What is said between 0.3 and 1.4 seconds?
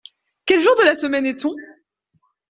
Quel jour de le semaine